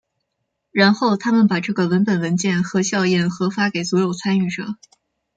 [0.71, 4.65] 然后他们把这个文本文件和校验和发给所有参与者。